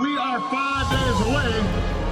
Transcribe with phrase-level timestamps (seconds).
[0.00, 1.50] We are five days away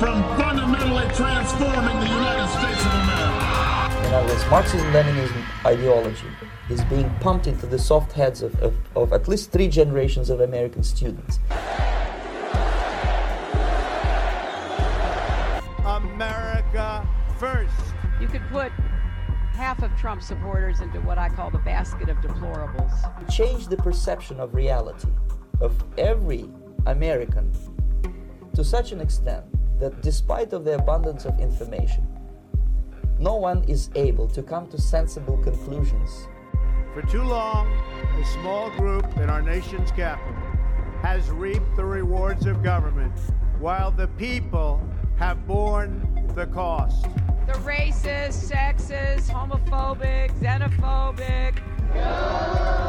[0.01, 4.09] from fundamentally transforming the United States of America.
[4.09, 6.27] In other words, Marxism-Leninism ideology
[6.69, 10.41] is being pumped into the soft heads of, of, of at least three generations of
[10.41, 11.39] American students.
[15.85, 17.09] America
[17.39, 17.73] first.
[18.21, 18.73] You could put
[19.53, 23.31] half of Trump supporters into what I call the basket of deplorables.
[23.31, 25.09] Change the perception of reality
[25.61, 26.49] of every
[26.87, 27.53] American
[28.55, 29.45] to such an extent
[29.79, 32.07] that despite of the abundance of information,
[33.19, 36.29] no one is able to come to sensible conclusions.
[36.95, 37.71] For too long,
[38.19, 40.35] a small group in our nation's capital
[41.03, 43.13] has reaped the rewards of government
[43.59, 44.81] while the people
[45.17, 47.05] have borne the cost.
[47.47, 51.59] The racist, sexist, homophobic, xenophobic.
[51.95, 52.87] God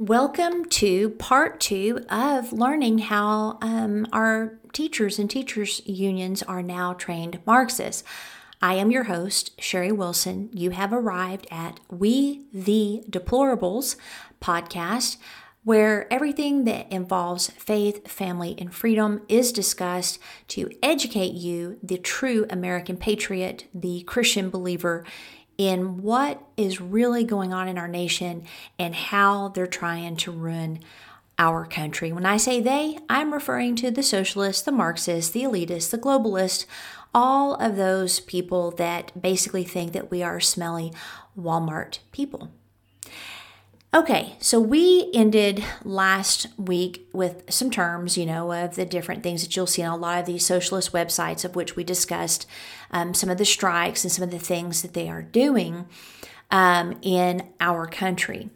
[0.00, 6.92] Welcome to part two of learning how um, our teachers and teachers unions are now
[6.92, 8.04] trained Marxists.
[8.62, 10.50] I am your host, Sherry Wilson.
[10.52, 13.96] You have arrived at We the Deplorables
[14.40, 15.16] podcast,
[15.64, 22.46] where everything that involves faith, family, and freedom is discussed to educate you, the true
[22.50, 25.04] American patriot, the Christian believer,
[25.58, 28.44] in what is really going on in our nation
[28.78, 30.78] and how they're trying to ruin
[31.36, 32.12] our country.
[32.12, 36.64] When I say they, I'm referring to the socialists, the Marxists, the elitists, the globalists,
[37.14, 40.92] all of those people that basically think that we are smelly
[41.38, 42.50] Walmart people.
[43.94, 49.42] Okay, so we ended last week with some terms, you know, of the different things
[49.42, 52.46] that you'll see on a lot of these socialist websites, of which we discussed
[52.90, 55.86] um, some of the strikes and some of the things that they are doing
[56.50, 58.50] um, in our country.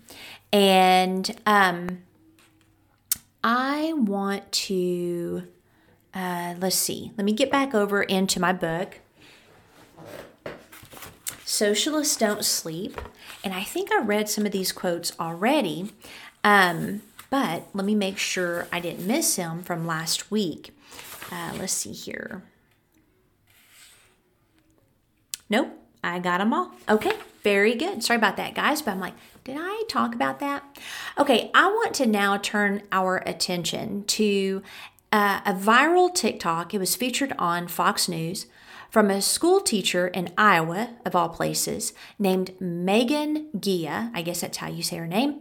[0.53, 2.03] And um,
[3.43, 5.45] I want to
[6.15, 9.01] uh, let's see, let me get back over into my book.
[11.45, 13.01] Socialists Don't Sleep.
[13.45, 15.93] And I think I read some of these quotes already,
[16.45, 20.71] um, but let me make sure I didn't miss them from last week.
[21.31, 22.43] Uh, let's see here.
[25.51, 25.71] Nope,
[26.05, 26.73] I got them all.
[26.89, 28.03] Okay, very good.
[28.03, 29.15] Sorry about that, guys, but I'm like,
[29.45, 30.65] did I talk about that?
[31.19, 34.63] Okay, I want to now turn our attention to
[35.11, 36.73] uh, a viral TikTok.
[36.75, 38.47] It was featured on Fox News
[38.93, 44.11] from a school teacher in Iowa, of all places, named Megan Gia.
[44.13, 45.41] I guess that's how you say her name.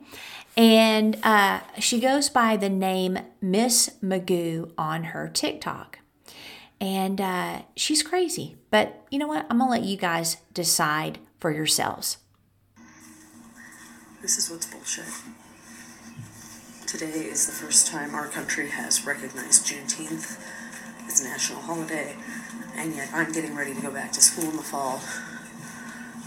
[0.56, 6.00] And uh, she goes by the name Miss Magoo on her TikTok.
[6.80, 8.56] And uh, she's crazy.
[8.70, 9.46] But you know what?
[9.50, 12.20] I'm going to let you guys decide for yourselves.
[14.22, 15.12] This is what's bullshit.
[16.88, 20.42] Today is the first time our country has recognized Juneteenth
[21.06, 22.16] as a national holiday,
[22.76, 25.02] and yet I'm getting ready to go back to school in the fall,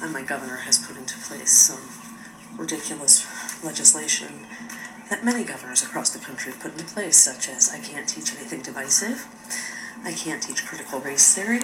[0.02, 1.80] and my governor has put into place some
[2.58, 3.26] ridiculous
[3.64, 4.46] legislation
[5.10, 8.34] that many governors across the country have put into place, such as I can't teach
[8.34, 9.26] anything divisive,
[10.04, 11.60] I can't teach critical race theory,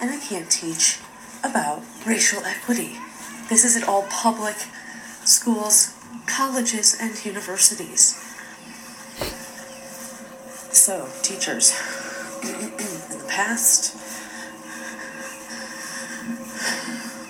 [0.00, 0.98] and I can't teach
[1.42, 2.96] about racial equity.
[3.48, 4.56] This is at all public
[5.24, 5.94] schools
[6.26, 8.22] colleges and universities.
[10.72, 11.72] So, teachers,
[12.54, 13.94] in the past,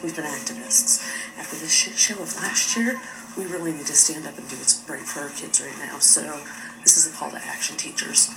[0.03, 1.03] we've been activists.
[1.39, 3.01] After this shit show of last year,
[3.37, 5.99] we really need to stand up and do what's right for our kids right now.
[5.99, 6.23] So,
[6.83, 8.31] this is a call to action, teachers.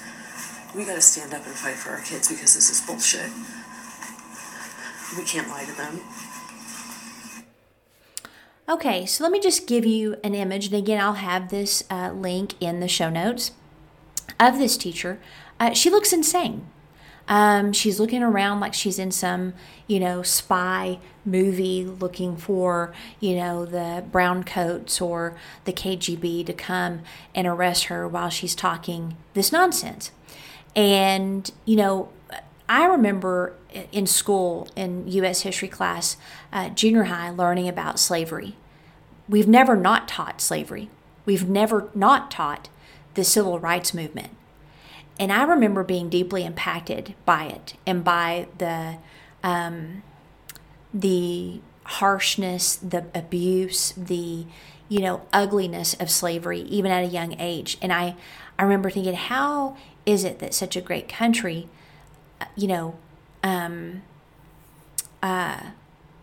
[0.75, 3.31] We gotta stand up and fight for our kids because this is bullshit.
[5.17, 6.01] We can't lie to them.
[8.69, 10.67] Okay, so let me just give you an image.
[10.67, 13.51] And again, I'll have this uh, link in the show notes
[14.39, 15.19] of this teacher.
[15.59, 16.65] Uh, she looks insane.
[17.27, 19.53] Um, she's looking around like she's in some,
[19.85, 26.53] you know, spy movie looking for, you know, the brown coats or the KGB to
[26.53, 27.01] come
[27.35, 30.09] and arrest her while she's talking this nonsense.
[30.75, 32.09] And, you know,
[32.67, 33.53] I remember
[33.91, 35.41] in school, in U.S.
[35.41, 36.17] history class,
[36.51, 38.55] uh, junior high, learning about slavery.
[39.27, 40.89] We've never not taught slavery.
[41.25, 42.69] We've never not taught
[43.13, 44.31] the civil rights movement.
[45.19, 48.97] And I remember being deeply impacted by it and by the
[49.43, 50.01] um,
[50.93, 54.45] the harshness, the abuse, the
[54.87, 57.77] you know ugliness of slavery, even at a young age.
[57.81, 58.15] And I
[58.57, 59.75] I remember thinking, how
[60.05, 61.69] is it that such a great country,
[62.55, 62.95] you know,
[63.43, 64.01] um,
[65.21, 65.71] uh,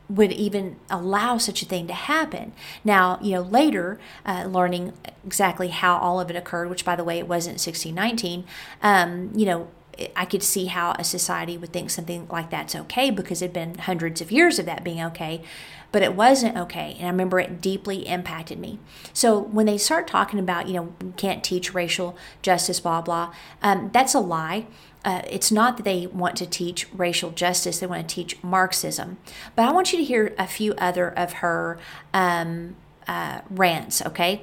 [0.08, 2.52] would even allow such a thing to happen.
[2.84, 4.92] Now, you know, later, uh, learning
[5.24, 8.44] exactly how all of it occurred, which by the way, it wasn't 1619,
[8.82, 9.68] um, you know,
[10.14, 13.78] I could see how a society would think something like that's okay because it'd been
[13.78, 15.42] hundreds of years of that being okay,
[15.90, 16.96] but it wasn't okay.
[16.98, 18.78] And I remember it deeply impacted me.
[19.12, 23.32] So when they start talking about, you know, can't teach racial justice, blah, blah,
[23.62, 24.66] um, that's a lie.
[25.06, 29.18] Uh, it's not that they want to teach racial justice, they want to teach Marxism.
[29.54, 31.78] But I want you to hear a few other of her
[32.12, 32.74] um,
[33.06, 34.42] uh, rants, okay?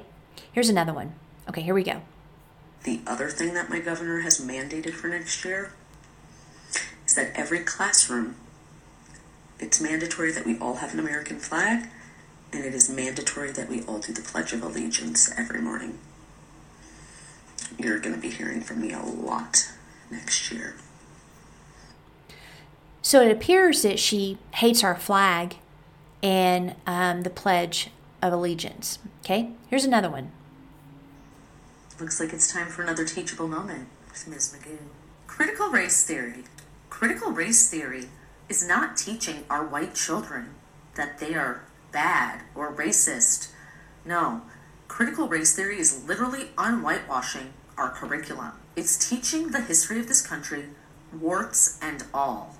[0.52, 1.14] Here's another one.
[1.50, 2.00] Okay, here we go.
[2.84, 5.74] The other thing that my governor has mandated for next year
[7.06, 8.36] is that every classroom,
[9.60, 11.90] it's mandatory that we all have an American flag,
[12.54, 15.98] and it is mandatory that we all do the Pledge of Allegiance every morning.
[17.78, 19.68] You're going to be hearing from me a lot
[20.10, 20.74] next year.
[23.02, 25.56] So it appears that she hates our flag
[26.22, 27.90] and um, the Pledge
[28.22, 28.98] of Allegiance.
[29.20, 30.32] Okay, here's another one.
[32.00, 34.56] Looks like it's time for another teachable moment with Ms.
[34.56, 34.78] Magoo.
[35.26, 36.44] Critical race theory.
[36.88, 38.08] Critical race theory
[38.48, 40.54] is not teaching our white children
[40.94, 43.50] that they are bad or racist.
[44.04, 44.42] No,
[44.88, 48.52] critical race theory is literally unwhitewashing our curriculum.
[48.76, 50.66] It's teaching the history of this country,
[51.12, 52.56] warts and all.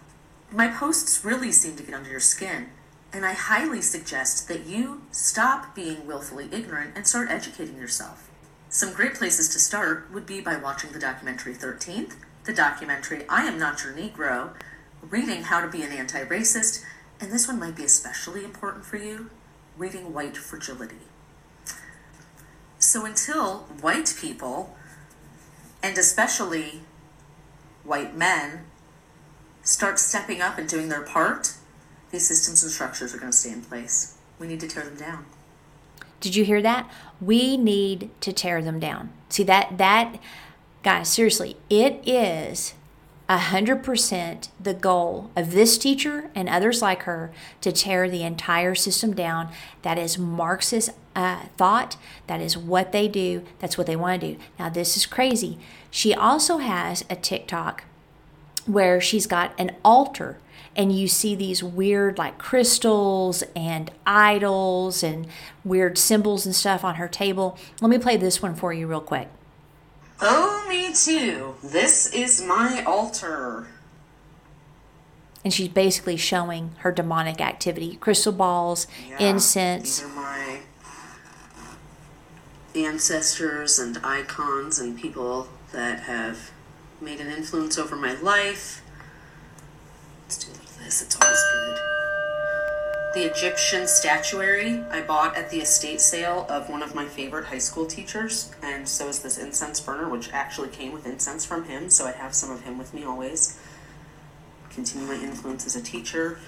[0.51, 2.69] My posts really seem to get under your skin,
[3.13, 8.31] and I highly suggest that you stop being willfully ignorant and start educating yourself.
[8.69, 12.15] Some great places to start would be by watching the documentary 13th,
[12.45, 14.51] the documentary I Am Not Your Negro,
[15.01, 16.83] reading How to Be an Anti Racist,
[17.21, 19.31] and this one might be especially important for you
[19.77, 20.97] reading White Fragility.
[22.79, 24.77] So until white people,
[25.85, 26.81] and especially
[27.85, 28.65] white men,
[29.63, 31.53] start stepping up and doing their part,
[32.11, 34.17] these systems and structures are going to stay in place.
[34.39, 35.27] We need to tear them down.
[36.21, 36.91] Did you hear that?
[37.21, 39.13] We need to tear them down.
[39.29, 40.19] See that that
[40.83, 42.73] guys, seriously, it is
[43.29, 47.33] a hundred percent the goal of this teacher and others like her
[47.63, 49.49] to tear the entire system down.
[49.83, 51.97] That is Marxist uh, thought.
[52.27, 53.45] That is what they do.
[53.61, 54.41] That's what they want to do.
[54.59, 55.59] Now this is crazy.
[55.91, 57.85] She also has a TikTok
[58.67, 60.39] where she's got an altar
[60.77, 65.27] and you see these weird like crystals and idols and
[65.65, 67.59] weird symbols and stuff on her table.
[67.81, 69.29] Let me play this one for you real quick.
[70.21, 71.55] Oh, me too.
[71.63, 73.69] This is my altar.
[75.45, 80.01] And she's basically showing her demonic activity crystal balls, Yeah, incense.
[80.01, 80.61] These are my
[82.75, 86.51] ancestors and icons and people that have
[87.01, 88.83] made an influence over my life.
[90.25, 91.94] Let's do a little of this, it's always good.
[93.15, 97.59] The Egyptian statuary I bought at the estate sale of one of my favorite high
[97.59, 101.91] school teachers, and so is this incense burner, which actually came with incense from him,
[101.91, 103.57] so I have some of him with me always.
[104.71, 106.41] Continue my influence as a teacher.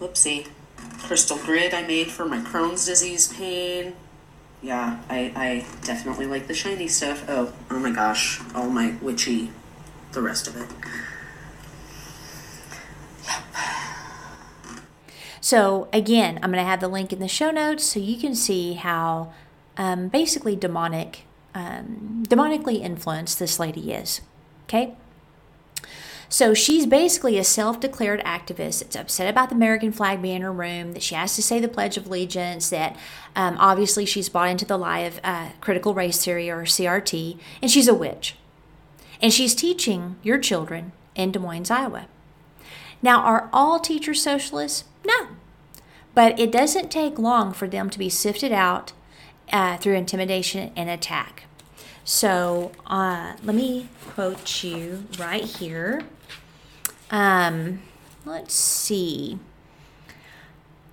[0.00, 0.48] Whoopsie.
[0.98, 3.94] Crystal grid I made for my Crohn's disease pain.
[4.62, 7.24] Yeah, I, I definitely like the shiny stuff.
[7.28, 8.40] Oh, oh my gosh.
[8.52, 9.52] All my witchy,
[10.10, 10.68] the rest of it.
[15.44, 18.34] So, again, I'm going to have the link in the show notes so you can
[18.34, 19.30] see how
[19.76, 24.22] um, basically demonic, um, demonically influenced this lady is.
[24.64, 24.94] Okay?
[26.30, 30.40] So she's basically a self declared activist that's upset about the American flag being in
[30.40, 32.96] her room, that she has to say the Pledge of Allegiance, that
[33.36, 37.70] um, obviously she's bought into the lie of uh, critical race theory or CRT, and
[37.70, 38.36] she's a witch.
[39.20, 42.06] And she's teaching your children in Des Moines, Iowa.
[43.02, 44.84] Now, are all teachers socialists?
[45.06, 45.28] No.
[46.14, 48.92] But it doesn't take long for them to be sifted out
[49.52, 51.44] uh, through intimidation and attack.
[52.04, 56.02] So uh, let me quote you right here.
[57.10, 57.82] Um,
[58.24, 59.38] let's see.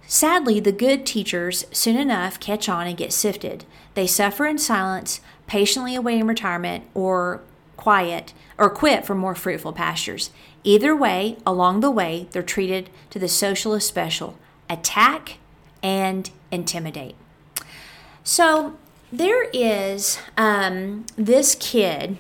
[0.08, 3.66] Sadly, the good teachers soon enough catch on and get sifted.
[3.94, 7.42] They suffer in silence, patiently awaiting retirement or
[7.78, 10.30] quiet or quit for more fruitful pastures.
[10.64, 14.38] Either way, along the way, they're treated to the socialist special
[14.72, 15.38] attack
[15.84, 17.16] and intimidate.
[18.24, 18.78] So
[19.12, 22.18] there is um, this kid.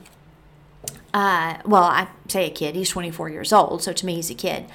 [1.13, 4.35] Uh, well, I say a kid, he's 24 years old, so to me, he's a
[4.35, 4.65] kid.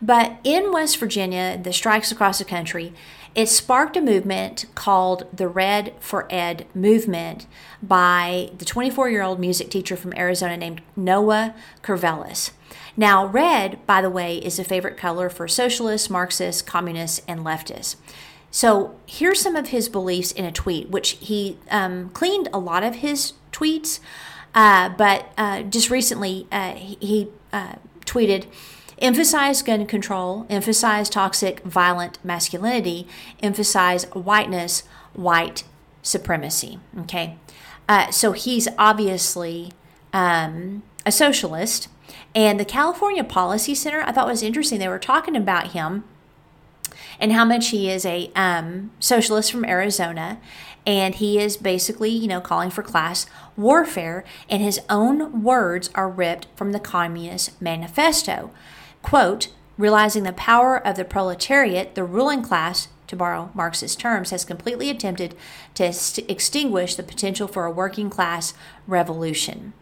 [0.00, 2.92] But in West Virginia, the strikes across the country,
[3.34, 7.46] it sparked a movement called the Red for Ed movement
[7.82, 12.50] by the 24 year old music teacher from Arizona named Noah Karvelis.
[12.96, 17.96] Now, red, by the way, is a favorite color for socialists, Marxists, communists, and leftists.
[18.50, 22.82] So here's some of his beliefs in a tweet, which he um, cleaned a lot
[22.82, 24.00] of his tweets,
[24.54, 27.74] uh, but uh, just recently uh, he uh,
[28.06, 28.46] tweeted
[28.98, 33.06] emphasize gun control, emphasize toxic, violent masculinity,
[33.42, 35.64] emphasize whiteness, white
[36.02, 36.78] supremacy.
[37.00, 37.36] Okay.
[37.88, 39.72] Uh, so he's obviously
[40.12, 41.88] um, a socialist.
[42.34, 44.78] And the California Policy Center, I thought was interesting.
[44.78, 46.04] They were talking about him
[47.18, 50.38] and how much he is a um, socialist from Arizona.
[50.86, 54.24] And he is basically, you know, calling for class warfare.
[54.48, 58.50] And his own words are ripped from the Communist Manifesto.
[59.02, 64.44] Quote, realizing the power of the proletariat, the ruling class, to borrow Marxist terms, has
[64.44, 65.34] completely attempted
[65.74, 65.92] to
[66.28, 68.52] extinguish the potential for a working class
[68.86, 69.72] revolution.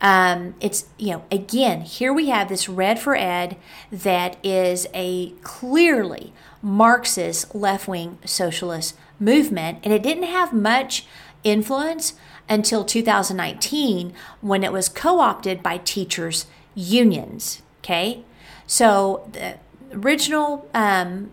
[0.00, 3.56] Um, it's, you know, again, here we have this Red for Ed
[3.90, 6.32] that is a clearly
[6.62, 11.06] Marxist left wing socialist movement, and it didn't have much
[11.42, 12.14] influence
[12.48, 17.62] until 2019 when it was co opted by teachers' unions.
[17.82, 18.24] Okay,
[18.66, 19.58] so the
[19.92, 21.30] original um,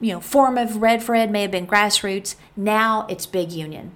[0.00, 2.34] you know form of Red for Ed may have been grassroots.
[2.56, 3.92] Now it's big union,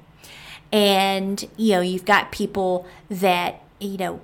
[0.72, 4.20] and you know you've got people that you know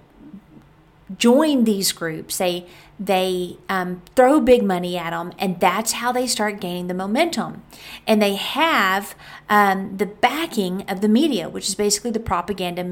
[1.19, 2.39] join these groups.
[2.39, 2.67] They
[2.99, 7.63] they um, throw big money at them, and that's how they start gaining the momentum.
[8.07, 9.15] And they have
[9.49, 12.85] um, the backing of the media, which is basically the propaganda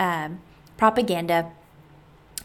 [0.00, 0.30] uh,
[0.76, 1.52] propaganda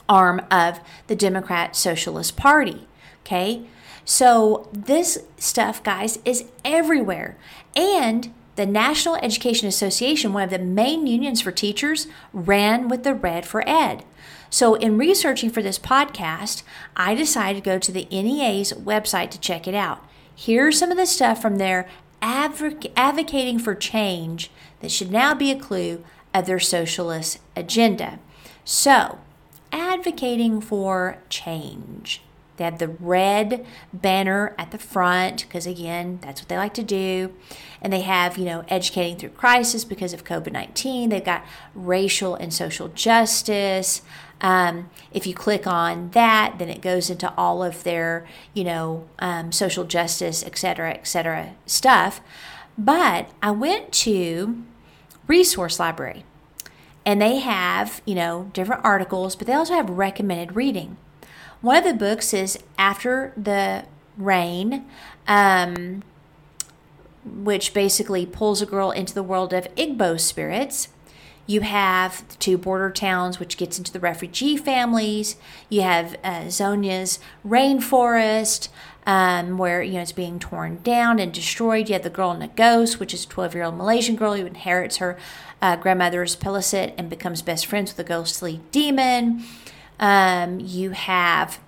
[0.08, 2.88] arm of the Democrat Socialist Party.
[3.22, 3.64] Okay,
[4.06, 7.38] so this stuff, guys, is everywhere,
[7.76, 13.16] and the National Education Association, one of the main unions for teachers, ran with the
[13.16, 14.04] Red for Ed.
[14.50, 16.64] So, in researching for this podcast,
[16.94, 20.06] I decided to go to the NEA's website to check it out.
[20.36, 21.88] Here's some of the stuff from their
[22.22, 24.52] advoc- advocating for change
[24.82, 28.20] that should now be a clue of their socialist agenda.
[28.66, 29.20] So,
[29.72, 32.22] advocating for change.
[32.60, 36.84] They have the red banner at the front because, again, that's what they like to
[36.84, 37.34] do.
[37.82, 41.10] And they have, you know, educating through crisis because of COVID 19.
[41.10, 44.02] They've got racial and social justice.
[44.42, 49.08] Um, if you click on that, then it goes into all of their, you know,
[49.20, 52.20] um, social justice, et cetera, et cetera stuff.
[52.78, 54.64] But I went to
[55.28, 56.26] Resource Library
[57.06, 60.98] and they have, you know, different articles, but they also have recommended reading.
[61.62, 63.84] One of the books is After the
[64.18, 64.86] Rain,
[65.28, 66.04] um,
[67.26, 70.88] which basically pulls a girl into the world of Igbo spirits.
[71.46, 75.36] You have the two border towns, which gets into the refugee families.
[75.68, 78.70] You have uh, Zonia's rainforest,
[79.06, 81.90] um, where you know it's being torn down and destroyed.
[81.90, 84.98] You have the girl in the ghost, which is a 12-year-old Malaysian girl who inherits
[84.98, 85.18] her
[85.62, 89.44] uh, grandmother's pelesit and becomes best friends with a ghostly demon.
[90.00, 91.60] Um, you have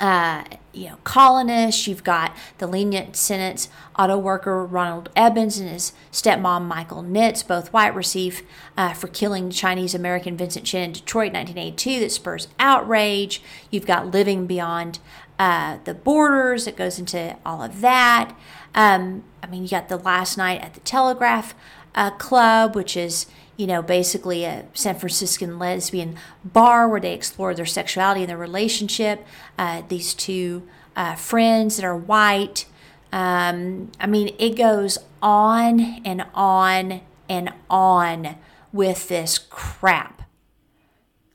[0.00, 1.86] uh, you know, colonists.
[1.86, 3.68] You've got the lenient sentence
[3.98, 8.42] auto worker Ronald Ebens and his stepmom Michael Nitz, both white, receive
[8.76, 13.42] uh, for killing Chinese American Vincent Chin in Detroit, 1982, that spurs outrage.
[13.70, 14.98] You've got living beyond
[15.38, 18.34] uh, the borders It goes into all of that.
[18.74, 21.54] Um, I mean, you got the last night at the Telegraph
[21.94, 23.26] uh, Club, which is
[23.60, 28.38] you know, basically a San Franciscan lesbian bar where they explore their sexuality and their
[28.38, 29.22] relationship.
[29.58, 32.64] Uh, these two uh, friends that are white.
[33.12, 38.36] Um, I mean, it goes on and on and on
[38.72, 40.22] with this crap.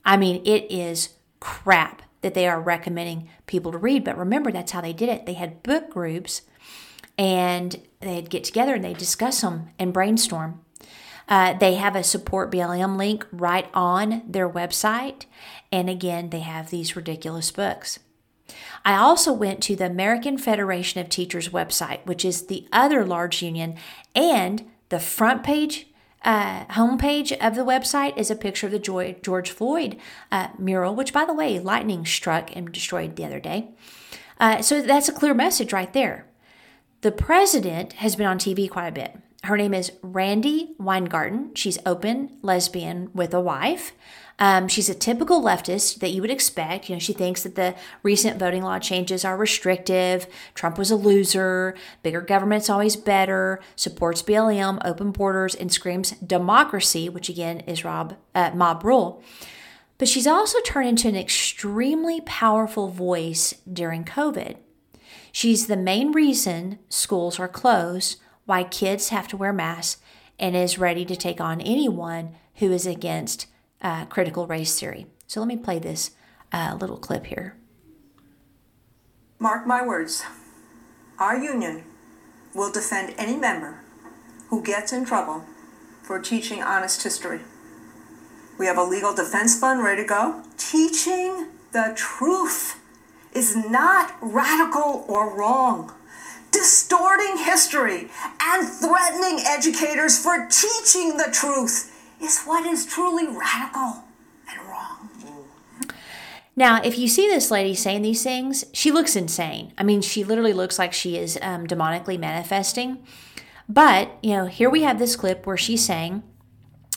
[0.04, 4.04] I mean, it is crap that they are recommending people to read.
[4.04, 5.28] But remember, that's how they did it.
[5.28, 6.42] They had book groups
[7.20, 10.65] and they'd get together and they'd discuss them and brainstorm.
[11.28, 15.26] Uh, they have a support BLM link right on their website.
[15.72, 18.00] And again, they have these ridiculous books.
[18.84, 23.42] I also went to the American Federation of Teachers website, which is the other large
[23.42, 23.76] union,
[24.14, 25.88] and the front page,
[26.24, 29.98] uh, homepage of the website is a picture of the George Floyd
[30.32, 33.70] uh, mural, which, by the way, lightning struck and destroyed the other day.
[34.40, 36.28] Uh, so that's a clear message right there.
[37.02, 39.18] The president has been on TV quite a bit.
[39.46, 41.54] Her name is Randi Weingarten.
[41.54, 43.92] She's open lesbian with a wife.
[44.40, 46.90] Um, she's a typical leftist that you would expect.
[46.90, 50.26] You know, she thinks that the recent voting law changes are restrictive.
[50.56, 51.76] Trump was a loser.
[52.02, 53.62] Bigger government's always better.
[53.76, 59.24] Supports BLM, open borders, and screams democracy, which again is Rob, uh, mob rule.
[60.00, 64.58] But she's also turned into an extremely powerful voice during COVID.
[65.32, 70.02] She's the main reason schools are closed, why kids have to wear masks,
[70.40, 73.48] and is ready to take on anyone who is against
[73.82, 75.06] uh, critical race theory.
[75.28, 76.12] So let me play this
[76.52, 77.56] uh, little clip here.
[79.40, 80.24] Mark my words,
[81.20, 81.84] our union
[82.54, 83.82] will defend any member
[84.50, 85.44] who gets in trouble
[86.04, 87.42] for teaching honest history.
[88.58, 90.44] We have a legal defense fund ready to go.
[90.58, 92.80] Teaching the truth
[93.34, 95.94] is not radical or wrong.
[96.56, 98.08] Distorting history
[98.42, 104.06] and threatening educators for teaching the truth is what is truly radical
[104.50, 105.10] and wrong.
[106.56, 109.74] Now, if you see this lady saying these things, she looks insane.
[109.78, 113.06] I mean, she literally looks like she is um, demonically manifesting.
[113.68, 116.24] But, you know, here we have this clip where she's saying,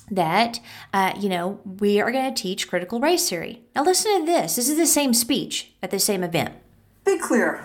[0.09, 0.61] that,
[0.95, 3.63] uh, you know, we are going to teach critical race theory.
[3.75, 4.55] Now, listen to this.
[4.55, 6.55] This is the same speech at the same event.
[7.05, 7.65] Be clear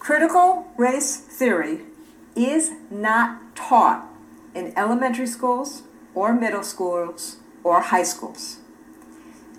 [0.00, 1.82] critical race theory
[2.34, 4.08] is not taught
[4.54, 5.82] in elementary schools
[6.14, 8.56] or middle schools or high schools.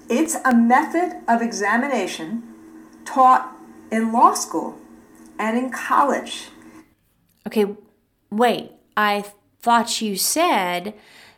[0.10, 2.44] It's a method of examination
[3.06, 3.56] taught
[3.92, 4.78] in law school
[5.40, 6.50] and in college.
[7.48, 7.78] Okay,
[8.30, 8.72] wait.
[8.98, 9.26] I
[9.62, 10.96] thought you said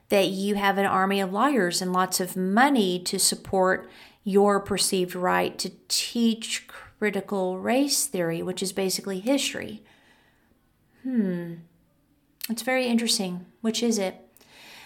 [0.10, 3.90] that you have an army of lawyers and lots of money to support
[4.24, 6.68] your perceived right to teach
[7.04, 9.84] critical race theory, which is basically history.
[11.02, 11.56] Hmm.
[12.50, 13.46] It's very interesting.
[13.60, 14.22] Which is it?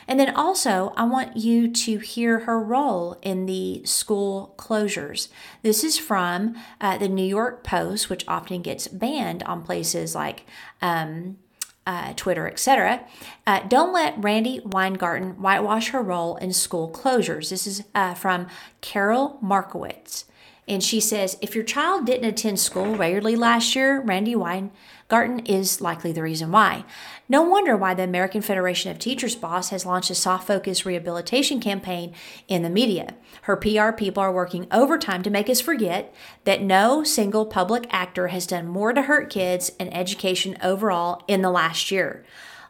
[0.08, 5.28] And then also, I want you to hear her role in the school closures.
[5.62, 10.44] This is from uh, the New York Post, which often gets banned on places like
[10.82, 11.38] um,
[11.86, 13.06] uh, Twitter, etc.
[13.46, 17.52] Uh, don't let Randi Weingarten whitewash her role in school closures.
[17.52, 18.48] This is uh, from
[18.82, 20.26] Karol Markowitz.
[20.68, 25.80] And she says, if your child didn't attend school regularly last year, Randi Weingarten is
[25.80, 26.84] likely the reason why.
[27.30, 31.62] No wonder why the American Federation of Teachers boss has launched a soft focus rehabilitation
[31.62, 32.14] campaign
[32.50, 33.16] in the media.
[33.44, 38.28] Her PR people are working overtime to make us forget that no single public actor
[38.28, 42.26] has done more to hurt kids and education overall in the last year.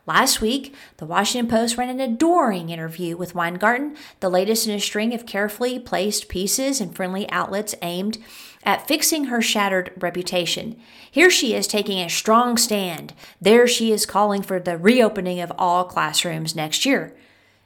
[0.08, 4.80] Last week, the Washington Post ran an adoring interview with Weingarten, the latest in a
[4.80, 8.18] string of carefully placed pieces and friendly outlets aimed
[8.64, 10.80] at fixing her shattered reputation.
[11.12, 13.14] Here she is taking a strong stand.
[13.42, 17.14] There she is calling for the reopening of all classrooms next year.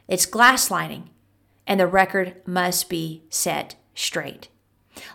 [0.08, 1.10] It's gaslighting,
[1.68, 4.48] and the record must be set straight.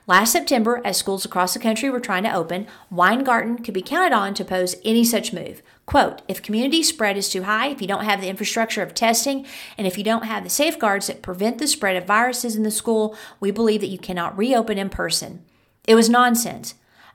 [0.07, 4.15] Last September, as schools across the country were trying to open, Weingarten could be counted
[4.15, 5.61] on to oppose any such move.
[5.87, 9.47] Quote, if community spread is too high, if you don't have the infrastructure of testing,
[9.79, 12.73] and if you don't have the safeguards that prevent the spread of viruses in the
[12.73, 15.45] school, we believe that you cannot reopen in person.
[15.87, 16.75] It was nonsense.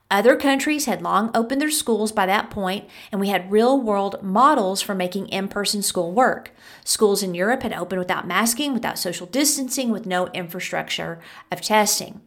[0.09, 4.21] Other countries had long opened their schools by that point, and we had real world
[4.23, 6.51] models for making in person school work.
[6.83, 12.21] Schools in Europe had opened without masking, without social distancing, with no infrastructure of testing.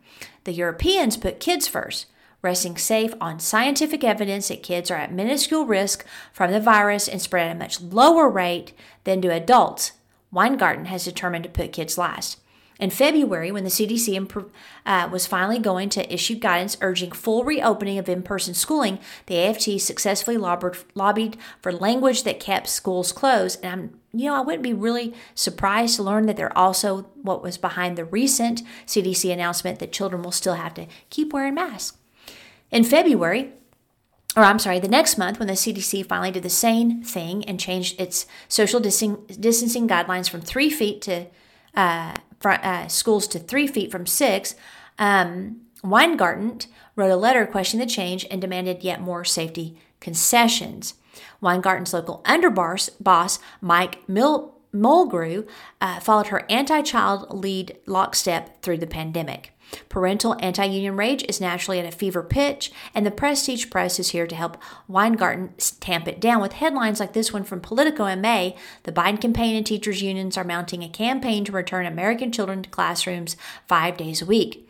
[0.44, 2.07] The Europeans put kids first,
[2.44, 7.20] resting safe on scientific evidence that kids are at minuscule risk from the virus and
[7.20, 8.72] spread at a much lower rate
[9.04, 9.92] than do adults.
[10.30, 12.38] Weingarten has determined to put kids last.
[12.80, 14.52] In February, when the CDC
[14.85, 19.38] uh, was finally going to issue guidance urging full reopening of in person schooling, the
[19.38, 23.61] AFT successfully lobbied, lobbied for language that kept schools closed.
[23.62, 27.42] And I'm, you know, I wouldn't be really surprised to learn that they're also what
[27.42, 31.96] was behind the recent CDC announcement that children will still have to keep wearing masks.
[32.74, 33.52] In February,
[34.37, 37.60] or I'm sorry, the next month when the CDC finally did the same thing and
[37.60, 41.26] changed its social distancing guidelines from three feet to
[41.76, 44.56] uh, uh, schools to three feet from six,
[44.98, 46.58] um, Weingarten
[46.96, 50.94] wrote a letter questioning the change and demanded yet more safety concessions.
[51.40, 55.46] Weingarten's local underboss boss, Mike Mil- Mulgrew,
[55.80, 59.52] uh, followed her anti child lead lockstep through the pandemic.
[59.88, 64.10] Parental anti union rage is naturally at a fever pitch, and the Prestige Press is
[64.10, 64.58] here to help
[64.88, 68.56] Weingarten tamp it down with headlines like this one from Politico in May.
[68.82, 72.70] The Biden campaign and teachers' unions are mounting a campaign to return American children to
[72.70, 74.68] classrooms five days a week.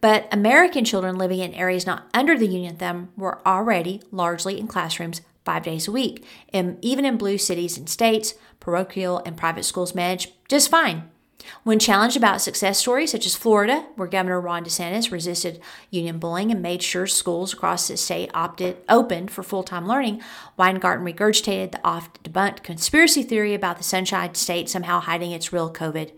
[0.00, 4.66] But American children living in areas not under the union thumb were already largely in
[4.66, 6.26] classrooms five days a week.
[6.52, 11.04] And even in blue cities and states, parochial and private schools manage just fine.
[11.62, 16.50] When challenged about success stories such as Florida, where Governor Ron DeSantis resisted union bullying
[16.50, 20.20] and made sure schools across the state opted opened for full-time learning,
[20.58, 26.12] Weingarten regurgitated the oft-debunked conspiracy theory about the Sunshine State somehow hiding its real COVID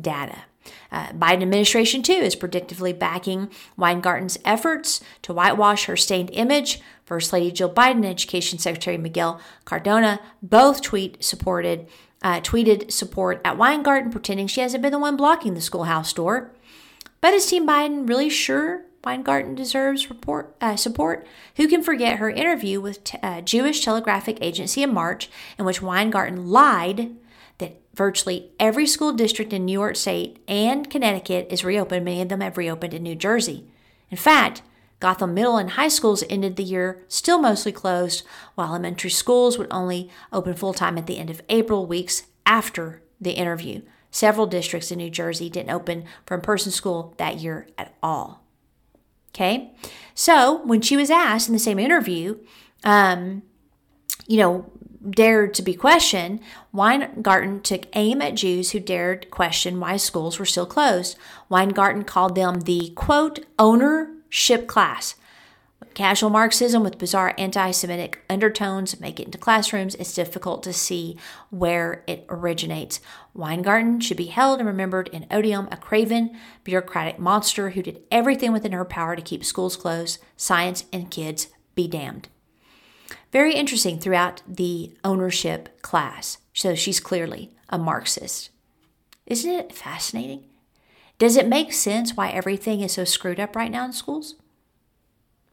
[0.00, 0.44] data.
[0.92, 6.80] Uh, Biden administration too is predictively backing Weingarten's efforts to whitewash her stained image.
[7.06, 11.86] First Lady Jill Biden Education Secretary Miguel Cardona both tweet supported
[12.22, 16.50] uh, tweeted support at Weingarten, pretending she hasn't been the one blocking the schoolhouse door.
[17.20, 21.24] But is Team Biden really sure Weingarten deserves report, uh, support?
[21.56, 25.80] Who can forget her interview with t- uh, Jewish Telegraphic Agency in March, in which
[25.80, 27.14] Weingarten lied
[27.58, 32.04] that virtually every school district in New York State and Connecticut is reopened.
[32.04, 33.66] Many of them have reopened in New Jersey.
[34.10, 34.62] In fact,
[34.98, 39.68] Gotham Middle and high schools ended the year still mostly closed, while elementary schools would
[39.70, 43.82] only open full time at the end of April, weeks after the interview.
[44.10, 48.42] Several districts in New Jersey didn't open for in person school that year at all.
[49.34, 49.72] Okay,
[50.14, 52.38] so when she was asked in the same interview,
[52.84, 53.42] um,
[54.26, 54.70] you know,
[55.10, 56.40] dared to be questioned,
[56.72, 61.18] Weingarten took aim at Jews who dared question why schools were still closed.
[61.50, 63.44] Weingarten called them the quote
[64.26, 65.14] ownership class.
[65.94, 69.94] Casual Marxism with bizarre anti Semitic undertones make it into classrooms.
[69.94, 71.16] It's difficult to see
[71.50, 73.00] where it originates.
[73.34, 78.52] Weingarten should be held and remembered in odium, a craven, bureaucratic monster who did everything
[78.52, 82.28] within her power to keep schools closed, science and kids be damned.
[83.32, 86.38] Very interesting throughout the ownership class.
[86.52, 88.50] So she's clearly a Marxist.
[89.26, 90.44] Isn't it fascinating?
[91.18, 94.34] Does it make sense why everything is so screwed up right now in schools?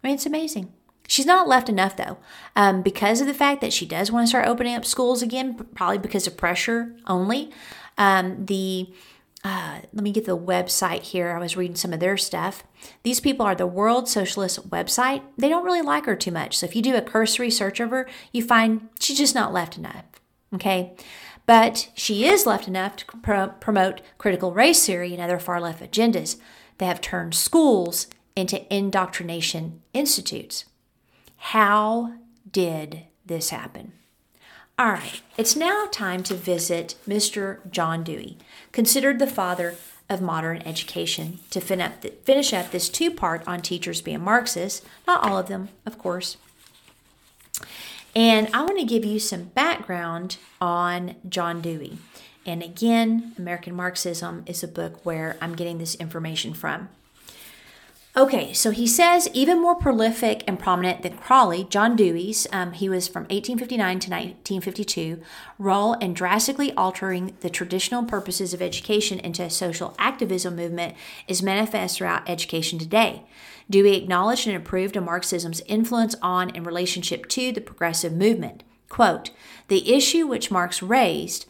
[0.04, 0.74] I mean, it's amazing.
[1.08, 2.18] She's not left enough though,
[2.56, 5.56] um, because of the fact that she does want to start opening up schools again,
[5.76, 7.52] probably because of pressure only.
[7.98, 8.94] Um, the
[9.44, 11.32] uh, let me get the website here.
[11.32, 12.64] I was reading some of their stuff.
[13.04, 15.22] These people are the World Socialist website.
[15.38, 16.58] They don't really like her too much.
[16.58, 19.78] So if you do a cursory search of her, you find she's just not left
[19.78, 20.06] enough.
[20.56, 20.96] Okay.
[21.46, 25.84] But she is left enough to pro- promote critical race theory and other far left
[25.84, 26.38] agendas.
[26.78, 30.66] They have turned schools into indoctrination institutes.
[31.38, 32.14] How
[32.50, 33.94] did this happen?
[34.80, 37.70] All right, it's now time to visit Mr.
[37.70, 38.38] John Dewey,
[38.72, 39.76] considered the father
[40.10, 44.82] of modern education, to finish up this two part on teachers being Marxists.
[45.06, 46.38] Not all of them, of course.
[48.16, 51.98] And I want to give you some background on John Dewey.
[52.46, 56.90] And again, American Marxism is a book where I'm getting this information from.
[58.16, 62.88] Okay, so he says even more prolific and prominent than Crawley, John Dewey's, um, he
[62.88, 65.20] was from 1859 to 1952,
[65.58, 70.94] role in drastically altering the traditional purposes of education into a social activism movement
[71.28, 73.24] is manifest throughout education today.
[73.70, 78.64] Dewey acknowledged and approved of Marxism's influence on and relationship to the progressive movement.
[78.90, 79.32] Quote,
[79.70, 81.46] the issue which Marx raised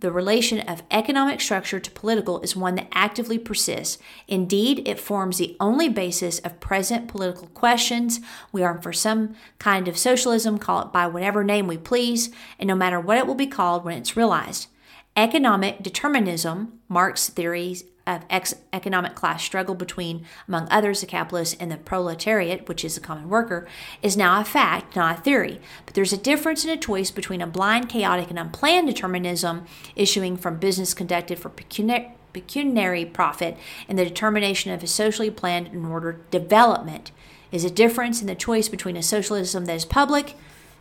[0.00, 3.98] the relation of economic structure to political is one that actively persists.
[4.28, 8.20] Indeed, it forms the only basis of present political questions.
[8.52, 12.68] We are for some kind of socialism, call it by whatever name we please, and
[12.68, 14.68] no matter what it will be called when it's realized.
[15.16, 17.82] Economic determinism, Marx theories
[18.16, 22.94] of ex- economic class struggle between, among others, the capitalists and the proletariat, which is
[22.94, 23.66] the common worker,
[24.02, 25.60] is now a fact, not a theory.
[25.84, 30.36] But there's a difference and a choice between a blind, chaotic, and unplanned determinism issuing
[30.36, 33.56] from business conducted for pecuniary pecuniary profit
[33.88, 37.10] and the determination of a socially planned and ordered development
[37.50, 40.34] is a difference in the choice between a socialism that is public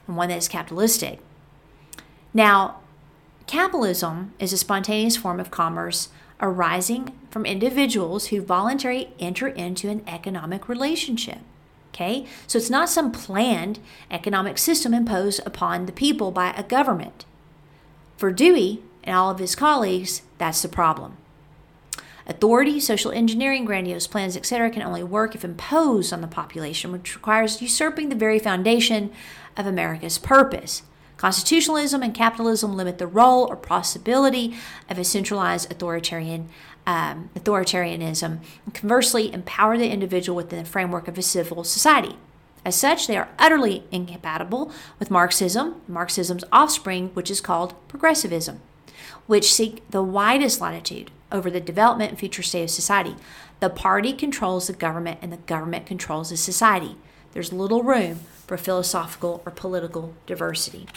[0.08, 1.20] and one that is capitalistic.
[2.34, 2.82] Now,
[3.48, 6.10] capitalism is a spontaneous form of commerce
[6.42, 11.40] arising from individuals who voluntarily enter into an economic relationship.
[11.94, 12.26] Okay?
[12.46, 13.80] So it's not some planned
[14.12, 17.26] economic system imposed upon the people by a government.
[18.18, 21.18] For Dewey and all of his colleagues, that's the problem.
[22.28, 27.16] Authority, social engineering, grandiose plans, etc., can only work if imposed on the population, which
[27.16, 29.12] requires usurping the very foundation
[29.56, 30.84] of America's purpose.
[31.18, 34.56] Constitutionalism and capitalism limit the role or possibility
[34.90, 36.50] of a centralized authoritarian
[36.86, 42.16] um, authoritarianism, and conversely, empower the individual within the framework of a civil society.
[42.64, 48.62] As such, they are utterly incompatible with Marxism, Marxism's offspring, which is called progressivism,
[49.26, 53.16] which seek the widest latitude over the development and future state of society.
[53.60, 56.96] The party controls the government, and the government controls the society.
[57.34, 60.88] There's little room for philosophical or political diversity.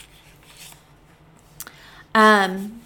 [2.15, 2.81] Um,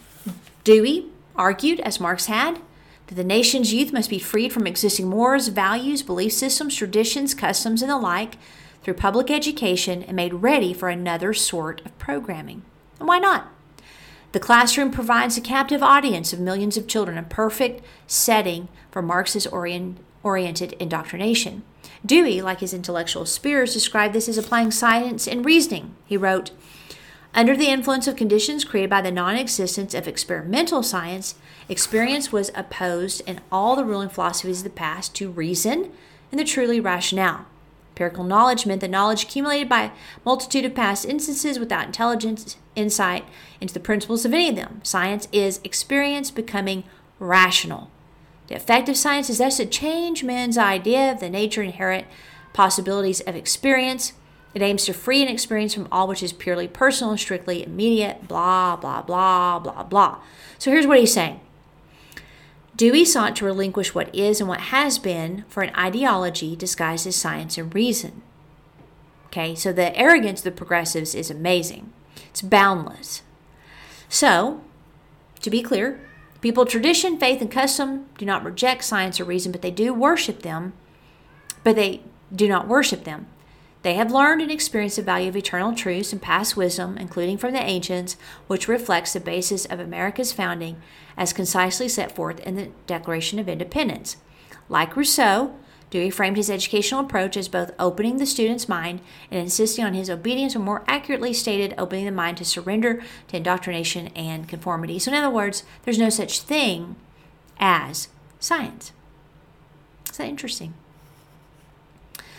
[0.64, 1.06] Dewey
[1.36, 2.60] argued, as Marx had,
[3.06, 7.82] that the nation's youth must be freed from existing mores, values, belief systems, traditions, customs,
[7.82, 8.36] and the like
[8.82, 12.62] through public education and made ready for another sort of programming.
[12.98, 13.48] And why not?
[14.32, 19.46] The classroom provides a captive audience of millions of children, a perfect setting for Marxist
[19.52, 21.62] orient, oriented indoctrination.
[22.04, 25.94] Dewey, like his intellectual peers, described this as applying science and reasoning.
[26.04, 26.50] He wrote,
[27.34, 31.34] under the influence of conditions created by the non existence of experimental science,
[31.68, 35.90] experience was opposed in all the ruling philosophies of the past to reason
[36.30, 37.46] and the truly rationale.
[37.94, 39.90] Empirical knowledge meant the knowledge accumulated by a
[40.24, 43.24] multitude of past instances without intelligence, insight
[43.60, 44.80] into the principles of any of them.
[44.82, 46.82] Science is experience becoming
[47.20, 47.90] rational.
[48.48, 52.06] The effect of science is thus to change men's idea of the nature inherent
[52.52, 54.12] possibilities of experience.
[54.54, 58.28] It aims to free an experience from all which is purely personal and strictly immediate,
[58.28, 60.18] blah, blah, blah, blah, blah.
[60.58, 61.40] So here's what he's saying
[62.76, 67.16] Dewey sought to relinquish what is and what has been for an ideology disguised as
[67.16, 68.22] science and reason.
[69.26, 71.92] Okay, so the arrogance of the progressives is amazing,
[72.30, 73.22] it's boundless.
[74.08, 74.60] So,
[75.40, 76.00] to be clear,
[76.40, 79.92] people of tradition, faith, and custom do not reject science or reason, but they do
[79.92, 80.72] worship them,
[81.64, 83.26] but they do not worship them.
[83.84, 87.52] They have learned and experienced the value of eternal truths and past wisdom, including from
[87.52, 88.16] the ancients,
[88.46, 90.80] which reflects the basis of America's founding
[91.18, 94.16] as concisely set forth in the Declaration of Independence.
[94.70, 95.54] Like Rousseau,
[95.90, 100.08] Dewey framed his educational approach as both opening the student's mind and insisting on his
[100.08, 104.98] obedience, or more accurately stated, opening the mind to surrender to indoctrination and conformity.
[104.98, 106.96] So, in other words, there's no such thing
[107.60, 108.08] as
[108.40, 108.92] science.
[110.10, 110.72] Is that interesting?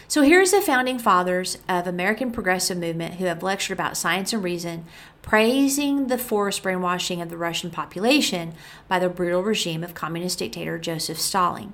[0.07, 4.43] So here's the founding fathers of American progressive movement who have lectured about science and
[4.43, 4.85] reason,
[5.23, 8.53] praising the forced brainwashing of the Russian population
[8.87, 11.73] by the brutal regime of communist dictator Joseph Stalin.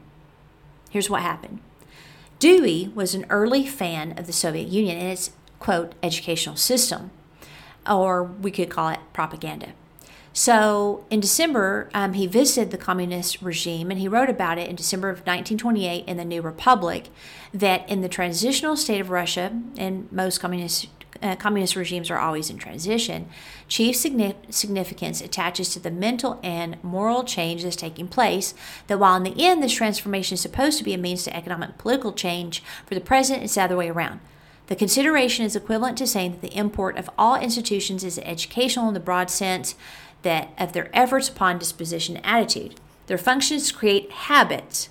[0.90, 1.60] Here's what happened.
[2.40, 7.12] Dewey was an early fan of the Soviet Union and its quote educational system,
[7.88, 9.74] or we could call it propaganda.
[10.34, 14.76] So in December, um, he visited the communist regime and he wrote about it in
[14.76, 17.10] December of 1928 in the New Republic
[17.54, 20.88] that in the transitional state of Russia, and most communist
[21.22, 23.28] uh, communist regimes are always in transition,
[23.68, 28.54] chief significance attaches to the mental and moral change that's taking place.
[28.88, 31.78] That while in the end this transformation is supposed to be a means to economic
[31.78, 34.22] political change, for the present it's the other way around.
[34.68, 38.94] The consideration is equivalent to saying that the import of all institutions is educational in
[38.94, 39.76] the broad sense
[40.24, 42.76] that of their efforts upon disposition attitude.
[43.08, 44.90] Their function is to create habits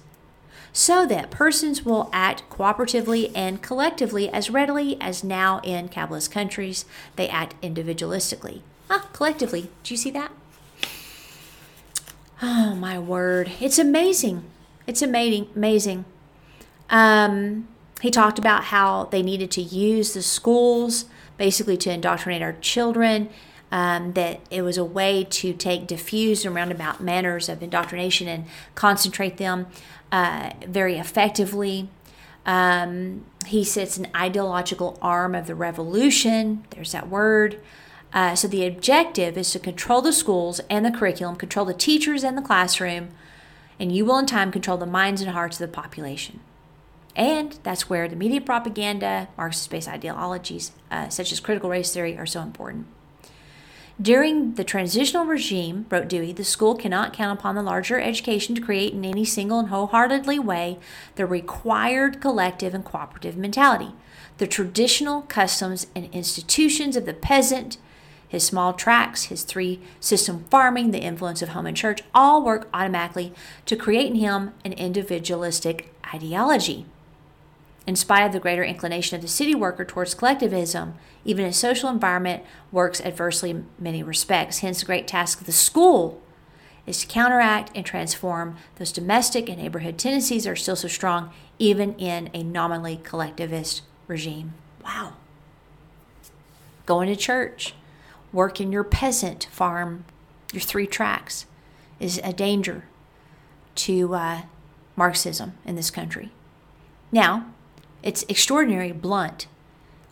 [0.73, 6.85] so that persons will act cooperatively and collectively as readily as now in capitalist countries
[7.17, 8.61] they act individualistically.
[8.89, 9.71] Ah, collectively.
[9.83, 10.33] Do you see that?
[12.43, 13.53] Oh my word.
[13.61, 14.45] It's amazing.
[14.87, 16.05] It's amazing amazing.
[16.89, 17.69] Um,
[18.01, 21.05] he talked about how they needed to use the schools
[21.37, 23.29] basically to indoctrinate our children
[23.73, 28.45] um, that it was a way to take diffuse and roundabout manners of indoctrination and
[28.75, 29.67] concentrate them
[30.11, 31.89] uh, very effectively.
[32.47, 36.65] Um, he sits an ideological arm of the revolution.
[36.71, 37.61] There's that word.
[38.13, 42.25] Uh, so the objective is to control the schools and the curriculum, control the teachers
[42.25, 43.11] and the classroom,
[43.79, 46.41] and you will in time control the minds and hearts of the population.
[47.15, 52.17] And that's where the media propaganda, Marxist based ideologies uh, such as critical race theory
[52.17, 52.87] are so important.
[54.01, 58.63] During the transitional regime, wrote Dewey, the school cannot count upon the larger education to
[58.63, 60.79] create in any single and wholeheartedly way
[61.17, 63.93] the required collective and cooperative mentality.
[64.39, 67.77] The traditional customs and institutions of the peasant,
[68.27, 72.71] his small tracts, his three system farming, the influence of home and church all work
[72.73, 73.35] automatically
[73.67, 76.87] to create in him an individualistic ideology.
[77.87, 81.89] In spite of the greater inclination of the city worker towards collectivism, even a social
[81.89, 84.59] environment works adversely in many respects.
[84.59, 86.21] Hence, the great task of the school
[86.87, 91.31] is to counteract and transform those domestic and neighborhood tendencies that are still so strong,
[91.59, 94.55] even in a nominally collectivist regime.
[94.85, 95.15] Wow.
[96.87, 97.75] Going to church,
[98.33, 100.05] working your peasant farm,
[100.53, 101.47] your three tracks,
[101.99, 102.85] is a danger
[103.77, 104.43] to uh,
[104.97, 106.31] Marxism in this country.
[107.13, 107.47] Now,
[108.03, 109.47] it's extraordinary blunt.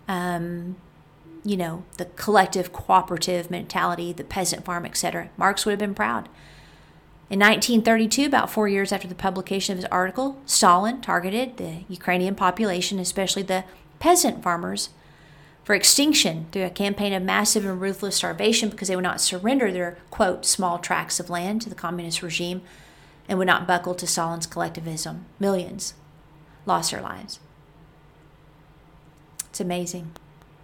[0.07, 0.77] Um,
[1.45, 5.31] you know, the collective cooperative mentality, the peasant farm, etc.
[5.37, 6.29] Marx would have been proud.
[7.31, 12.35] In 1932, about four years after the publication of his article, Stalin targeted the Ukrainian
[12.35, 13.65] population, especially the
[13.99, 14.89] peasant farmers,
[15.63, 19.71] for extinction through a campaign of massive and ruthless starvation because they would not surrender
[19.71, 22.63] their, quote, small tracts of land to the communist regime
[23.29, 25.27] and would not buckle to Stalin's collectivism.
[25.39, 25.93] Millions
[26.65, 27.41] lost their lives.
[29.59, 30.13] It's amazing.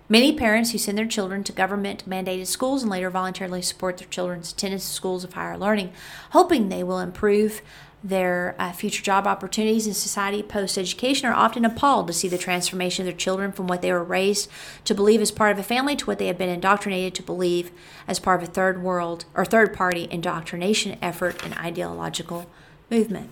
[0.08, 4.06] Many parents who send their children to government mandated schools and later voluntarily support their
[4.06, 5.92] children's attendance to schools of higher learning,
[6.30, 7.60] hoping they will improve
[8.04, 12.38] their uh, future job opportunities in society post education are often appalled to see the
[12.38, 14.48] transformation of their children from what they were raised
[14.84, 17.72] to believe as part of a family to what they have been indoctrinated to believe
[18.06, 22.48] as part of a third world or third party indoctrination effort and ideological
[22.92, 23.28] movement.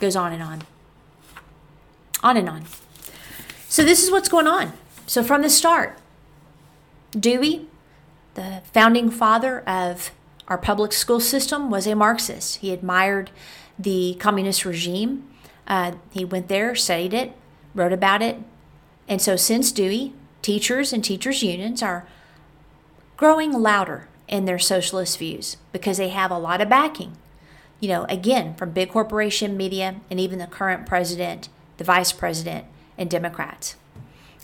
[0.00, 0.62] Goes on and on.
[2.22, 2.64] On and on.
[3.74, 4.72] So, this is what's going on.
[5.04, 5.98] So, from the start,
[7.10, 7.66] Dewey,
[8.34, 10.12] the founding father of
[10.46, 12.58] our public school system, was a Marxist.
[12.58, 13.32] He admired
[13.76, 15.28] the communist regime.
[15.66, 17.32] Uh, he went there, studied it,
[17.74, 18.36] wrote about it.
[19.08, 22.06] And so, since Dewey, teachers and teachers' unions are
[23.16, 27.16] growing louder in their socialist views because they have a lot of backing.
[27.80, 32.66] You know, again, from big corporation media and even the current president, the vice president,
[32.96, 33.76] and Democrats.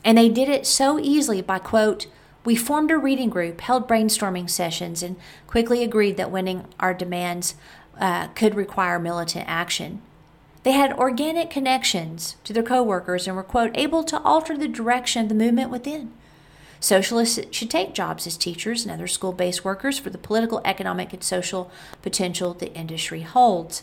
[0.04, 2.06] And they did it so easily by, quote,
[2.44, 7.54] we formed a reading group, held brainstorming sessions, and quickly agreed that winning our demands
[7.98, 10.00] uh, could require militant action.
[10.62, 15.22] They had organic connections to their coworkers and were, quote, able to alter the direction
[15.22, 16.12] of the movement within.
[16.80, 21.12] Socialists should take jobs as teachers and other school based workers for the political, economic,
[21.12, 23.82] and social potential the industry holds.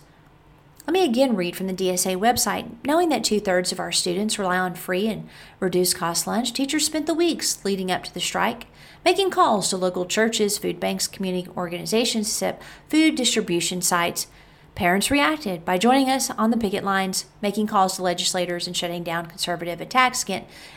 [0.88, 2.70] Let me again read from the DSA website.
[2.86, 5.28] Knowing that two thirds of our students rely on free and
[5.60, 8.68] reduced cost lunch, teachers spent the weeks leading up to the strike
[9.04, 14.28] making calls to local churches, food banks, community organizations set food distribution sites.
[14.76, 19.04] Parents reacted by joining us on the picket lines, making calls to legislators, and shutting
[19.04, 20.24] down conservative attacks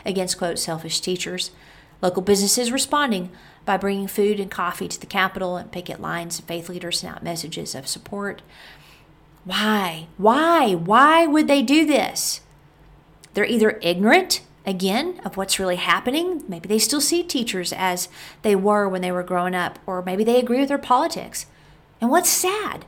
[0.05, 1.51] against, quote, selfish teachers.
[2.01, 3.31] Local businesses responding
[3.63, 7.15] by bringing food and coffee to the Capitol and picket lines, and faith leaders sent
[7.15, 8.41] out messages of support.
[9.43, 10.07] Why?
[10.17, 10.73] Why?
[10.75, 12.41] Why would they do this?
[13.33, 16.43] They're either ignorant again of what's really happening.
[16.47, 18.09] Maybe they still see teachers as
[18.43, 21.45] they were when they were growing up, or maybe they agree with their politics.
[21.99, 22.85] And what's sad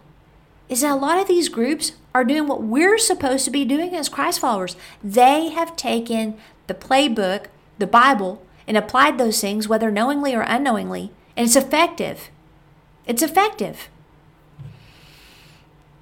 [0.70, 3.96] is that a lot of these groups are doing what we're supposed to be doing
[3.96, 4.76] as Christ followers.
[5.04, 6.38] They have taken
[6.68, 7.46] the playbook,
[7.80, 12.30] the Bible, and applied those things, whether knowingly or unknowingly, and it's effective.
[13.06, 13.90] It's effective.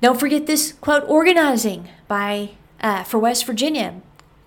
[0.02, 4.02] Don't forget this quote organizing by uh, for West Virginia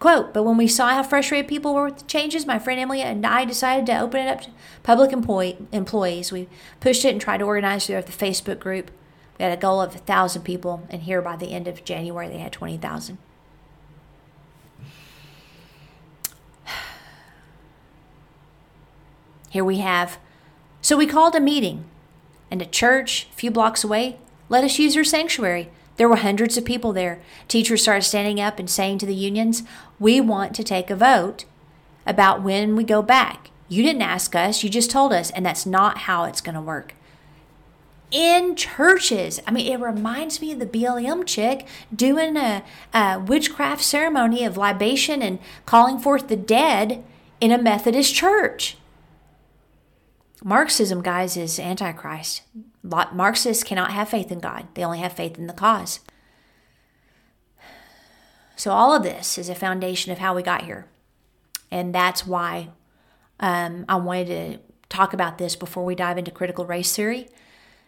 [0.04, 3.00] Quote, but when we saw how frustrated people were with the changes, my friend Emily
[3.00, 4.50] and I decided to open it up to
[4.82, 6.30] public employee, employees.
[6.30, 6.46] We
[6.78, 8.90] pushed it and tried to organize through the Facebook group.
[9.38, 12.36] We had a goal of 1,000 people, and here by the end of January, they
[12.36, 13.16] had 20,000.
[19.48, 20.18] Here we have.
[20.82, 21.86] So we called a meeting,
[22.50, 24.18] and a church a few blocks away
[24.54, 25.68] let us use their sanctuary.
[25.96, 27.20] There were hundreds of people there.
[27.48, 29.64] Teachers started standing up and saying to the unions,
[29.98, 31.44] We want to take a vote
[32.06, 33.50] about when we go back.
[33.68, 36.60] You didn't ask us, you just told us, and that's not how it's going to
[36.60, 36.94] work.
[38.12, 42.62] In churches, I mean, it reminds me of the BLM chick doing a,
[42.92, 47.02] a witchcraft ceremony of libation and calling forth the dead
[47.40, 48.76] in a Methodist church.
[50.46, 52.42] Marxism, guys, is antichrist.
[52.82, 56.00] Marxists cannot have faith in God, they only have faith in the cause.
[58.54, 60.86] So, all of this is a foundation of how we got here.
[61.70, 62.68] And that's why
[63.40, 67.28] um, I wanted to talk about this before we dive into critical race theory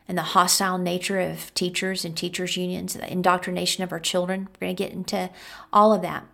[0.09, 4.49] and the hostile nature of teachers and teachers' unions, the indoctrination of our children.
[4.55, 5.29] We're going to get into
[5.75, 6.25] all of that.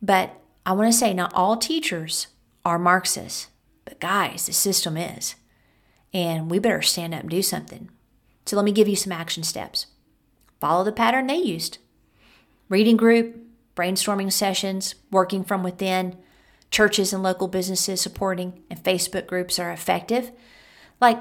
[0.00, 2.28] But I want to say not all teachers
[2.64, 3.48] are Marxists,
[3.84, 5.34] but guys, the system is
[6.12, 7.90] and we better stand up and do something.
[8.46, 9.86] So let me give you some action steps.
[10.60, 11.78] Follow the pattern they used
[12.68, 13.36] reading group,
[13.76, 16.16] brainstorming sessions, working from within,
[16.70, 20.32] churches and local businesses supporting, and Facebook groups are effective.
[21.00, 21.18] Like,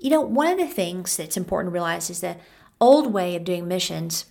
[0.00, 2.40] you know, one of the things that's important to realize is that
[2.80, 4.26] old way of doing missions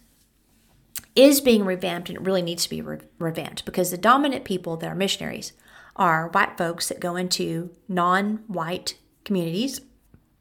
[1.15, 4.78] is being revamped and it really needs to be re- revamped because the dominant people
[4.78, 5.54] that are missionaries
[5.96, 9.82] are white folks that go into non white communities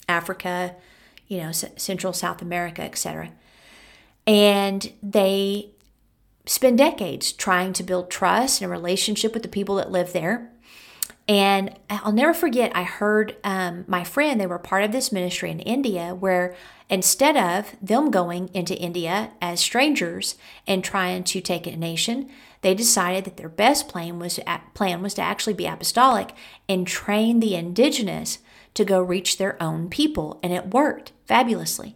[0.09, 0.77] Africa,
[1.29, 3.31] you know, C- Central South America, etc.
[4.27, 5.71] And they
[6.47, 10.51] spend decades trying to build trust and a relationship with the people that live there.
[11.29, 15.51] And I'll never forget, I heard um, my friend, they were part of this ministry
[15.51, 16.55] in India where
[16.89, 20.37] instead of them going into India as strangers
[20.69, 22.31] and trying to take a nation,
[22.67, 26.33] they decided that their best plan was to, plan was to actually be apostolic
[26.69, 28.41] and train the indigenous
[28.75, 31.95] to go reach their own people, and it worked fabulously.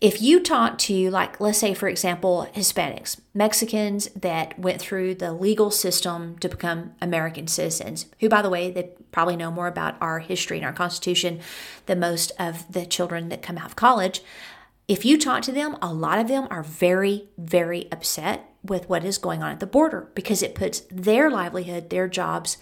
[0.00, 5.32] If you talk to, like, let's say, for example, Hispanics, Mexicans that went through the
[5.32, 9.96] legal system to become American citizens, who, by the way, they probably know more about
[10.00, 11.40] our history and our Constitution
[11.86, 14.22] than most of the children that come out of college.
[14.86, 19.04] If you talk to them, a lot of them are very, very upset with what
[19.04, 22.58] is going on at the border because it puts their livelihood, their jobs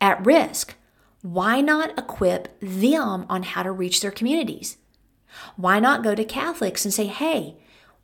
[0.00, 0.74] at risk.
[1.22, 4.76] Why not equip them on how to reach their communities?
[5.56, 7.56] Why not go to Catholics and say, hey,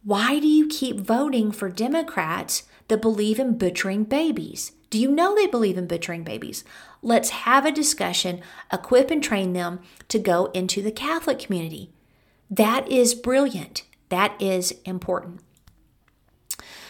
[0.04, 4.72] why do you keep voting for Democrats that believe in butchering babies?
[4.90, 6.64] Do you know they believe in butchering babies?
[7.00, 11.90] Let's have a discussion, equip and train them to go into the Catholic community.
[12.50, 13.84] That is brilliant.
[14.10, 15.40] That is important.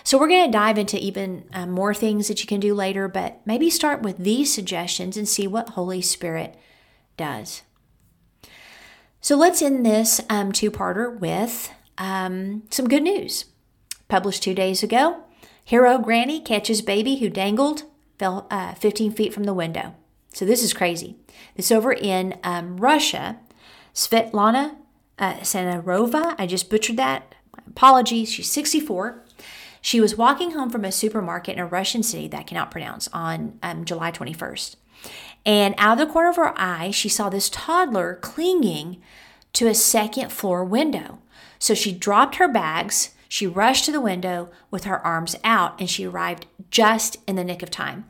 [0.04, 3.08] So, we're going to dive into even uh, more things that you can do later,
[3.08, 6.56] but maybe start with these suggestions and see what Holy Spirit
[7.16, 7.62] does.
[9.22, 13.44] So let's end this um, two parter with um, some good news.
[14.08, 15.22] Published two days ago
[15.64, 17.84] Hero Granny catches baby who dangled,
[18.18, 19.94] fell uh, 15 feet from the window.
[20.34, 21.16] So this is crazy.
[21.54, 23.38] This over in um, Russia.
[23.94, 24.76] Svetlana
[25.18, 27.34] uh, Sanarova, I just butchered that.
[27.68, 28.32] Apologies.
[28.32, 29.21] She's 64.
[29.82, 33.08] She was walking home from a supermarket in a Russian city that I cannot pronounce
[33.12, 34.76] on um, July 21st.
[35.44, 39.02] And out of the corner of her eye, she saw this toddler clinging
[39.54, 41.18] to a second floor window.
[41.58, 45.90] So she dropped her bags, she rushed to the window with her arms out, and
[45.90, 48.04] she arrived just in the nick of time.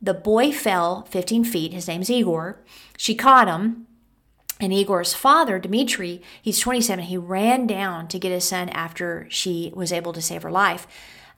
[0.00, 1.72] The boy fell 15 feet.
[1.72, 2.60] His name's Igor.
[2.96, 3.86] She caught him.
[4.60, 9.72] And Igor's father, Dmitri, he's 27, he ran down to get his son after she
[9.74, 10.86] was able to save her life.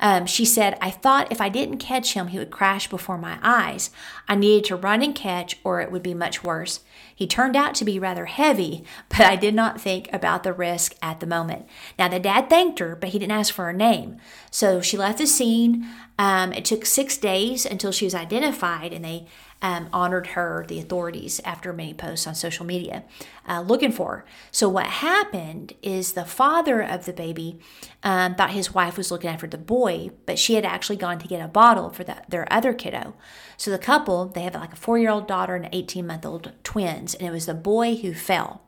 [0.01, 3.39] Um, she said, I thought if I didn't catch him, he would crash before my
[3.43, 3.91] eyes.
[4.29, 6.81] I needed to run and catch, or it would be much worse.
[7.15, 10.95] He turned out to be rather heavy, but I did not think about the risk
[11.01, 11.67] at the moment.
[11.99, 14.19] Now, the dad thanked her, but he didn't ask for her name.
[14.51, 15.89] So she left the scene.
[16.19, 19.27] Um, it took six days until she was identified, and they
[19.65, 23.03] um, honored her, the authorities, after many posts on social media
[23.49, 24.25] uh, looking for her.
[24.51, 27.59] So, what happened is the father of the baby
[28.03, 31.27] um, thought his wife was looking after the boy, but she had actually gone to
[31.27, 33.15] get a bottle for the, their other kiddo.
[33.57, 36.27] So, the couple, they have like a four year old daughter and an 18 month
[36.27, 38.61] old twins, and it was the boy who fell.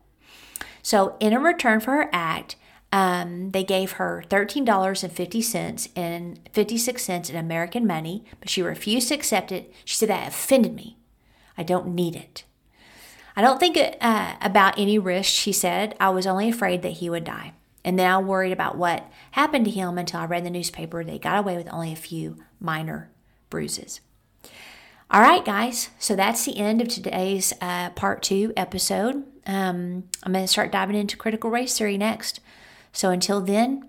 [0.80, 2.56] So, in return for her act,
[2.92, 9.14] um, they gave her $13.50 and 56 cents in American money, but she refused to
[9.14, 9.72] accept it.
[9.84, 10.96] She said, That offended me.
[11.58, 12.44] I don't need it.
[13.34, 15.94] I don't think uh, about any risk, she said.
[16.00, 17.52] I was only afraid that he would die.
[17.84, 21.04] And then I worried about what happened to him until I read the newspaper.
[21.04, 23.10] They got away with only a few minor
[23.50, 24.00] bruises.
[25.10, 25.90] All right, guys.
[25.98, 29.24] So that's the end of today's uh, part two episode.
[29.46, 32.40] Um, I'm going to start diving into critical race theory next.
[32.96, 33.86] So until then,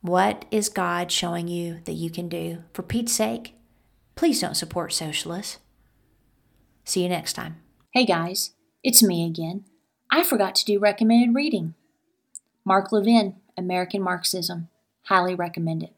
[0.00, 2.64] what is God showing you that you can do?
[2.72, 3.54] For Pete's sake,
[4.16, 5.58] please don't support socialists.
[6.82, 7.60] See you next time.
[7.92, 9.64] Hey guys, it's me again.
[10.10, 11.74] I forgot to do recommended reading.
[12.64, 14.66] Mark Levin, American Marxism.
[15.04, 15.94] Highly recommend it.